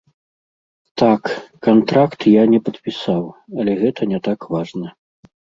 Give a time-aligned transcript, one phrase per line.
[1.01, 1.23] Так,
[1.67, 3.23] кантракт я не падпісаў,
[3.61, 4.87] але гэта не так важна.